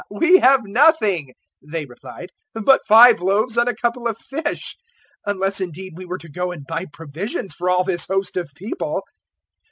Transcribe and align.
"We 0.09 0.39
have 0.39 0.63
nothing," 0.65 1.35
they 1.61 1.85
replied, 1.85 2.31
"but 2.55 2.81
five 2.87 3.19
loaves 3.21 3.55
and 3.55 3.69
a 3.69 3.75
couple 3.75 4.07
of 4.07 4.17
fish, 4.17 4.75
unless 5.27 5.61
indeed 5.61 5.93
we 5.95 6.05
were 6.05 6.17
to 6.17 6.27
go 6.27 6.51
and 6.51 6.65
buy 6.65 6.87
provisions 6.91 7.53
for 7.53 7.69
all 7.69 7.83
this 7.83 8.07
host 8.07 8.35
of 8.35 8.49
people." 8.55 9.03